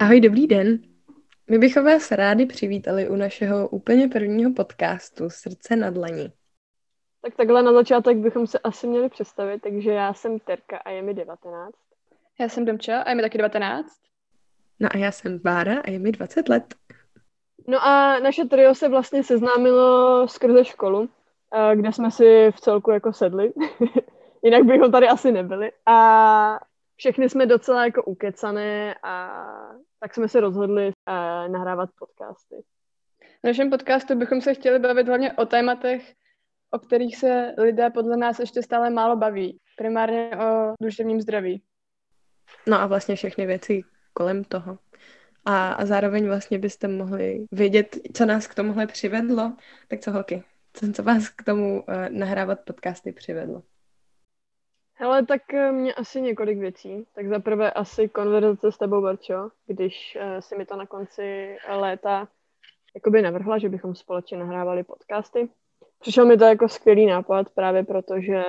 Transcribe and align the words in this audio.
Ahoj, 0.00 0.20
dobrý 0.20 0.46
den. 0.46 0.78
My 1.50 1.58
bychom 1.58 1.84
vás 1.84 2.10
rádi 2.10 2.46
přivítali 2.46 3.08
u 3.08 3.16
našeho 3.16 3.68
úplně 3.68 4.08
prvního 4.08 4.52
podcastu 4.52 5.30
Srdce 5.30 5.76
na 5.76 5.90
dlaní. 5.90 6.32
Tak 7.22 7.36
takhle 7.36 7.62
na 7.62 7.72
začátek 7.72 8.16
bychom 8.16 8.46
se 8.46 8.58
asi 8.58 8.86
měli 8.86 9.08
představit, 9.08 9.62
takže 9.62 9.90
já 9.90 10.14
jsem 10.14 10.38
Terka 10.38 10.76
a 10.76 10.90
je 10.90 11.02
mi 11.02 11.14
19. 11.14 11.74
Já 12.40 12.48
jsem 12.48 12.64
Domča 12.64 13.00
a 13.00 13.10
je 13.10 13.14
mi 13.14 13.22
taky 13.22 13.38
19. 13.38 13.88
No 14.80 14.88
a 14.94 14.98
já 14.98 15.12
jsem 15.12 15.38
Bára 15.38 15.80
a 15.84 15.90
je 15.90 15.98
mi 15.98 16.12
20 16.12 16.48
let. 16.48 16.74
No 17.66 17.86
a 17.86 18.18
naše 18.18 18.44
trio 18.44 18.74
se 18.74 18.88
vlastně 18.88 19.24
seznámilo 19.24 20.28
skrze 20.28 20.64
školu, 20.64 21.08
eh, 21.54 21.76
kde 21.76 21.92
jsme 21.92 22.10
si 22.10 22.50
v 22.50 22.60
celku 22.60 22.90
jako 22.90 23.12
sedli. 23.12 23.52
Jinak 24.42 24.64
bychom 24.64 24.92
tady 24.92 25.08
asi 25.08 25.32
nebyli. 25.32 25.72
A 25.86 26.60
všechny 26.98 27.28
jsme 27.28 27.46
docela 27.46 27.84
jako 27.84 28.02
ukecané 28.04 28.94
a 29.02 29.44
tak 30.00 30.14
jsme 30.14 30.28
se 30.28 30.40
rozhodli 30.40 30.86
uh, 30.86 31.52
nahrávat 31.52 31.90
podcasty. 31.98 32.56
V 33.42 33.46
našem 33.46 33.70
podcastu 33.70 34.14
bychom 34.14 34.40
se 34.40 34.54
chtěli 34.54 34.78
bavit 34.78 35.08
hlavně 35.08 35.32
o 35.32 35.46
tématech, 35.46 36.14
o 36.70 36.78
kterých 36.78 37.16
se 37.16 37.54
lidé 37.58 37.90
podle 37.90 38.16
nás 38.16 38.38
ještě 38.38 38.62
stále 38.62 38.90
málo 38.90 39.16
baví. 39.16 39.60
Primárně 39.76 40.30
o 40.36 40.74
duševním 40.82 41.20
zdraví. 41.20 41.62
No 42.66 42.80
a 42.80 42.86
vlastně 42.86 43.16
všechny 43.16 43.46
věci 43.46 43.82
kolem 44.12 44.44
toho. 44.44 44.78
A, 45.44 45.72
a 45.72 45.86
zároveň 45.86 46.26
vlastně 46.26 46.58
byste 46.58 46.88
mohli 46.88 47.46
vědět, 47.52 47.96
co 48.14 48.26
nás 48.26 48.46
k 48.46 48.54
tomuhle 48.54 48.86
přivedlo. 48.86 49.56
Tak 49.88 50.00
co 50.00 50.10
holky, 50.10 50.42
co, 50.72 50.92
co 50.92 51.02
vás 51.02 51.28
k 51.28 51.42
tomu 51.42 51.82
uh, 51.82 51.94
nahrávat 52.08 52.60
podcasty 52.60 53.12
přivedlo? 53.12 53.62
Hele, 55.00 55.26
tak 55.26 55.54
eh, 55.54 55.72
mě 55.72 55.94
asi 55.94 56.20
několik 56.20 56.58
věcí. 56.58 57.06
Tak 57.14 57.28
zaprvé 57.28 57.70
asi 57.70 58.08
konverzace 58.08 58.72
s 58.72 58.78
tebou, 58.78 59.02
Barčo, 59.02 59.50
když 59.66 60.18
uh, 60.20 60.40
si 60.40 60.56
mi 60.56 60.66
to 60.66 60.76
na 60.76 60.86
konci 60.86 61.56
léta 61.68 62.28
jakoby 62.94 63.22
navrhla, 63.22 63.58
že 63.58 63.68
bychom 63.68 63.94
společně 63.94 64.38
nahrávali 64.38 64.84
podcasty. 64.84 65.48
Přišel 65.98 66.26
mi 66.26 66.36
to 66.36 66.44
jako 66.44 66.68
skvělý 66.68 67.06
nápad, 67.06 67.50
právě 67.50 67.84
protože 67.84 68.42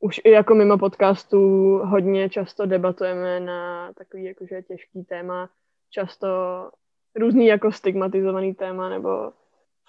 už 0.00 0.20
i 0.24 0.30
jako 0.30 0.54
mimo 0.54 0.78
podcastu 0.78 1.38
hodně 1.84 2.28
často 2.28 2.66
debatujeme 2.66 3.40
na 3.40 3.92
takový 3.92 4.24
jakože 4.24 4.62
těžký 4.62 5.04
téma, 5.04 5.48
často 5.90 6.28
různý 7.16 7.46
jako 7.46 7.72
stigmatizovaný 7.72 8.54
téma 8.54 8.88
nebo 8.88 9.32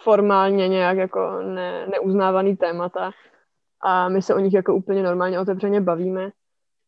formálně 0.03 0.67
nějak 0.67 0.97
jako 0.97 1.41
ne, 1.41 1.87
neuznávaný 1.87 2.57
témata 2.57 3.11
a 3.83 4.09
my 4.09 4.21
se 4.21 4.35
o 4.35 4.39
nich 4.39 4.53
jako 4.53 4.75
úplně 4.75 5.03
normálně 5.03 5.39
otevřeně 5.39 5.81
bavíme. 5.81 6.31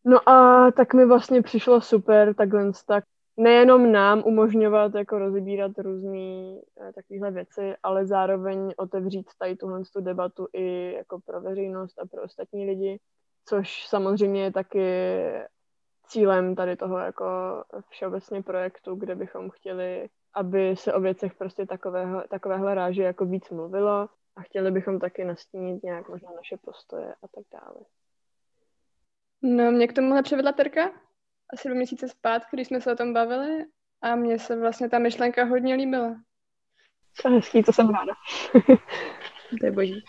No 0.06 0.30
a 0.30 0.72
tak 0.72 0.94
mi 0.94 1.06
vlastně 1.06 1.42
přišlo 1.42 1.82
super 1.82 2.34
takhle 2.34 2.72
tak 2.88 3.04
nejenom 3.38 3.92
nám 3.92 4.24
umožňovat 4.26 4.96
jako 4.96 5.20
rozebírat 5.20 5.72
různé 5.78 6.60
eh, 6.82 6.94
takovéhle 6.96 7.32
věci, 7.32 7.74
ale 7.84 8.06
zároveň 8.06 8.74
otevřít 8.78 9.26
tady 9.40 9.56
tuhle 9.56 9.82
tu 9.94 10.02
debatu 10.02 10.48
i 10.54 10.94
jako 10.94 11.20
pro 11.26 11.42
veřejnost 11.42 12.00
a 12.00 12.08
pro 12.08 12.24
ostatní 12.24 12.66
lidi, 12.66 13.00
což 13.46 13.88
samozřejmě 13.88 14.44
je 14.44 14.52
taky 14.52 14.88
cílem 16.14 16.56
tady 16.56 16.76
toho 16.76 16.98
jako 16.98 17.26
všeobecně 17.90 18.44
projektu, 18.44 18.96
kde 18.96 19.16
bychom 19.16 19.50
chtěli, 19.50 20.10
aby 20.34 20.76
se 20.76 20.94
o 20.94 21.00
věcech 21.02 21.34
prostě 21.34 21.66
takového, 21.66 22.24
takovéhle 22.30 22.76
ráže 22.76 23.04
jako 23.04 23.26
víc 23.26 23.50
mluvilo 23.50 24.10
a 24.36 24.42
chtěli 24.42 24.72
bychom 24.72 25.00
taky 25.00 25.26
nastínit 25.26 25.84
nějak 25.84 26.10
možná 26.10 26.30
naše 26.36 26.58
postoje 26.58 27.14
a 27.14 27.28
tak 27.28 27.44
dále. 27.52 27.86
No, 29.42 29.72
mě 29.72 29.88
k 29.88 29.94
tomuhle 29.94 30.24
přivedla 30.24 30.52
Terka 30.52 30.92
asi 31.54 31.68
dva 31.68 31.76
měsíce 31.76 32.08
zpátky, 32.10 32.50
když 32.56 32.68
jsme 32.68 32.82
se 32.82 32.94
o 32.94 32.96
tom 32.96 33.14
bavili 33.14 33.66
a 34.02 34.16
mně 34.16 34.40
se 34.40 34.60
vlastně 34.60 34.90
ta 34.90 35.00
myšlenka 35.00 35.44
hodně 35.44 35.76
líbila. 35.76 36.16
To 37.22 37.30
je 37.30 37.36
hezký, 37.36 37.64
to 37.64 37.74
jsem 37.74 37.90
ráda. 37.90 38.14
to 39.60 39.66
je 39.66 39.72
boží. 39.72 40.06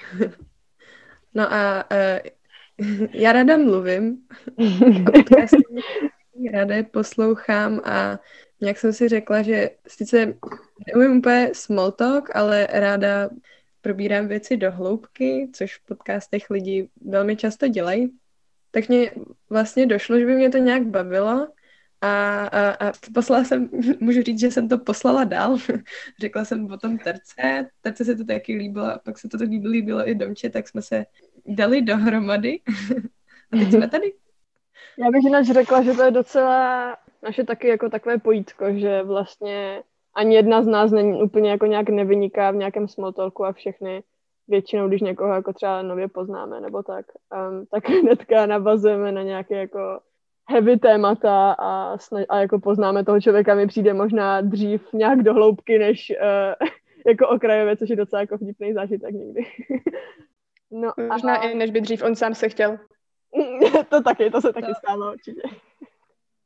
No 1.35 1.53
a 1.53 1.85
uh, 1.91 2.44
já 3.13 3.33
ráda 3.33 3.57
mluvím, 3.57 4.19
ráda 6.53 6.75
je 6.75 6.83
poslouchám 6.83 7.81
a 7.85 8.19
nějak 8.61 8.79
jsem 8.79 8.93
si 8.93 9.09
řekla, 9.09 9.43
že 9.43 9.71
sice 9.89 10.35
neumím 10.87 11.19
úplně 11.19 11.51
small 11.53 11.93
talk, 11.93 12.37
ale 12.37 12.69
ráda 12.71 13.31
probírám 13.81 14.29
věci 14.29 14.57
do 14.57 14.73
hloubky, 14.73 15.51
což 15.53 15.77
v 15.77 15.85
podcastech 15.85 16.51
lidi 16.51 16.89
velmi 17.01 17.37
často 17.37 17.69
dělají, 17.69 18.11
tak 18.71 18.89
mě 18.89 19.11
vlastně 19.51 19.87
došlo, 19.87 20.19
že 20.19 20.27
by 20.27 20.35
mě 20.35 20.51
to 20.51 20.59
nějak 20.59 20.87
bavilo 20.87 21.49
a, 22.01 22.45
a, 22.47 22.71
a 22.89 22.93
poslala 23.15 23.45
jsem, 23.45 23.71
můžu 24.01 24.23
říct, 24.23 24.41
že 24.41 24.51
jsem 24.51 24.69
to 24.69 24.79
poslala 24.79 25.25
dál. 25.25 25.59
Řekla 26.21 26.45
jsem 26.45 26.71
o 26.71 26.79
tom 26.79 26.99
terce, 26.99 27.69
terce 27.81 28.05
se 28.05 28.17
to 28.17 28.25
taky 28.25 28.57
líbilo 28.57 28.87
a 28.87 28.99
pak 28.99 29.19
se 29.19 29.29
to 29.29 29.39
taky 29.39 29.61
líbilo 29.69 30.09
i 30.09 30.15
Domče, 30.15 30.51
tak 30.51 30.69
jsme 30.69 30.83
se 30.83 31.05
dali 31.47 31.83
dohromady 31.83 32.61
a 33.53 33.57
teď 33.57 33.73
jsme 33.73 33.89
tady. 33.89 34.13
Já 34.99 35.11
bych 35.11 35.25
jinak 35.25 35.45
řekla, 35.45 35.83
že 35.83 35.93
to 35.93 36.03
je 36.03 36.11
docela 36.11 36.97
naše 37.23 37.45
taky 37.45 37.69
jako 37.69 37.91
takové 37.91 38.19
pojítko, 38.19 38.65
že 38.73 39.03
vlastně 39.03 39.83
ani 40.15 40.35
jedna 40.35 40.63
z 40.63 40.67
nás 40.67 40.91
není 40.91 41.23
úplně 41.23 41.51
jako 41.51 41.67
nějak 41.67 41.89
nevyniká 41.89 42.51
v 42.51 42.57
nějakém 42.57 42.89
smalltalku 42.89 43.45
a 43.45 43.53
všechny 43.53 44.03
většinou, 44.49 44.89
když 44.89 45.01
někoho 45.01 45.35
jako 45.35 45.53
třeba 45.53 45.83
nově 45.83 46.09
poznáme 46.09 46.61
nebo 46.61 46.83
tak, 46.83 47.07
um, 47.51 47.67
tak 47.67 47.89
hnedka 48.03 48.47
navazujeme 48.47 49.13
na 49.13 49.23
nějaké 49.23 49.57
jako 49.57 50.01
heavy 50.49 50.79
témata 50.79 51.53
a, 51.53 51.97
a 52.29 52.39
jako 52.39 52.59
poznáme 52.59 53.05
toho 53.05 53.21
člověka, 53.21 53.55
mi 53.55 53.67
přijde 53.67 53.95
možná 53.95 54.41
dřív 54.41 54.93
nějak 54.93 55.23
do 55.23 55.35
hloubky, 55.35 55.79
než 55.79 56.13
uh, 56.21 56.67
jako 57.07 57.29
okrajově, 57.29 57.77
což 57.77 57.91
je 57.91 57.97
docela 57.97 58.21
jako 58.21 58.37
vtipný 58.37 58.73
zážitek 58.73 59.15
někdy. 59.15 59.43
No 60.85 61.07
možná 61.09 61.37
a... 61.37 61.43
i 61.43 61.55
než 61.55 61.71
by 61.71 61.81
dřív 61.81 62.03
on 62.03 62.15
sám 62.17 62.35
se 62.35 62.49
chtěl. 62.49 62.79
to 63.89 64.03
taky, 64.03 64.31
to 64.31 64.41
se 64.41 64.53
taky 64.53 64.67
to... 64.67 64.75
stalo 64.75 65.13
určitě. 65.13 65.43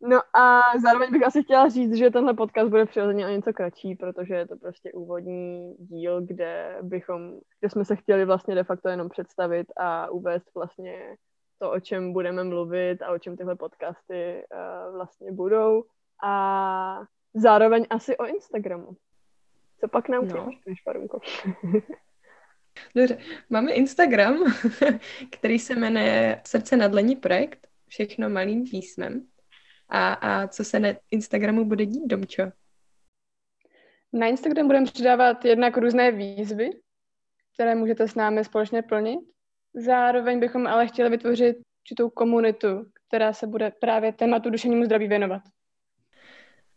No 0.01 0.21
a 0.37 0.63
zároveň 0.83 1.11
bych 1.13 1.27
asi 1.27 1.43
chtěla 1.43 1.69
říct, 1.69 1.95
že 1.95 2.11
tenhle 2.11 2.35
podcast 2.35 2.71
bude 2.71 2.87
přirozeně 2.87 3.27
o 3.27 3.31
něco 3.31 3.53
kratší, 3.53 3.95
protože 3.95 4.35
je 4.35 4.47
to 4.47 4.57
prostě 4.57 4.93
úvodní 4.93 5.75
díl, 5.79 6.21
kde 6.21 6.79
bychom, 6.83 7.39
kde 7.61 7.71
jsme 7.71 7.85
se 7.85 7.97
chtěli 7.97 8.25
vlastně 8.25 8.55
de 8.55 8.65
facto 8.65 8.89
jenom 8.89 9.09
představit 9.09 9.67
a 9.77 10.11
uvést 10.11 10.55
vlastně 10.55 11.17
to, 11.59 11.71
o 11.71 11.81
čem 11.81 12.13
budeme 12.13 12.45
mluvit 12.45 13.03
a 13.03 13.13
o 13.13 13.19
čem 13.19 13.37
tyhle 13.37 13.57
podcasty 13.57 14.45
uh, 14.53 14.95
vlastně 14.95 15.33
budou. 15.33 15.85
A 16.25 17.03
zároveň 17.35 17.87
asi 17.91 18.17
o 18.17 18.27
Instagramu. 18.27 18.97
Co 19.81 19.89
pak 19.89 20.09
nám 20.09 20.29
no. 20.29 20.51
než 20.67 20.83
Farunko? 20.83 21.21
Dobře, 22.95 23.19
máme 23.51 23.73
Instagram, 23.73 24.37
který 25.31 25.59
se 25.59 25.77
jmenuje 25.77 26.41
Srdce 26.47 26.77
na 26.77 26.89
dlení 26.89 27.17
projekt, 27.17 27.69
všechno 27.89 28.31
malým 28.31 28.65
písmem. 28.65 29.27
A, 29.89 30.13
a 30.13 30.49
co 30.49 30.65
se 30.65 30.81
na 30.81 30.89
Instagramu 31.11 31.65
bude 31.65 31.87
dít, 31.87 32.07
Domčo? 32.07 32.43
Na 34.13 34.27
Instagram 34.27 34.67
budeme 34.67 34.87
přidávat 34.87 35.45
jednak 35.45 35.77
různé 35.77 36.13
výzvy, 36.13 36.71
které 37.55 37.75
můžete 37.75 38.09
s 38.09 38.15
námi 38.15 38.45
společně 38.45 38.83
plnit. 38.83 39.21
Zároveň 39.75 40.41
bychom 40.41 40.67
ale 40.67 40.87
chtěli 40.87 41.11
vytvořit 41.11 41.57
určitou 41.83 42.11
komunitu, 42.11 42.91
která 43.09 43.33
se 43.33 43.47
bude 43.47 43.71
právě 43.71 44.13
tématu 44.13 44.51
duševnímu 44.51 44.85
zdraví 44.85 45.09
věnovat. 45.09 45.43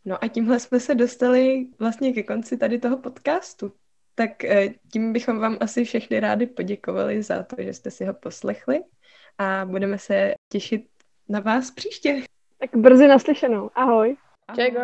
No 0.05 0.23
a 0.23 0.27
tímhle 0.27 0.59
jsme 0.59 0.79
se 0.79 0.95
dostali 0.95 1.67
vlastně 1.79 2.13
ke 2.13 2.23
konci 2.23 2.57
tady 2.57 2.79
toho 2.79 2.97
podcastu. 2.97 3.73
Tak 4.15 4.43
eh, 4.43 4.69
tím 4.91 5.13
bychom 5.13 5.39
vám 5.39 5.57
asi 5.59 5.83
všechny 5.83 6.19
rádi 6.19 6.47
poděkovali 6.47 7.23
za 7.23 7.43
to, 7.43 7.55
že 7.59 7.73
jste 7.73 7.91
si 7.91 8.05
ho 8.05 8.13
poslechli 8.13 8.79
a 9.37 9.65
budeme 9.65 9.97
se 9.97 10.33
těšit 10.49 10.87
na 11.29 11.39
vás 11.39 11.71
příště. 11.71 12.21
Tak 12.57 12.69
brzy 12.75 13.07
naslyšenou. 13.07 13.69
Ahoj. 13.75 14.15
Ahoj. 14.47 14.65
Čego. 14.65 14.81